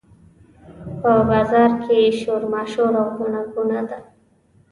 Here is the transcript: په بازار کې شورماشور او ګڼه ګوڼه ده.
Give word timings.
په 1.01 1.11
بازار 1.29 1.71
کې 1.83 1.97
شورماشور 2.19 2.91
او 3.01 3.07
ګڼه 3.17 3.41
ګوڼه 3.53 3.81
ده. 3.89 3.97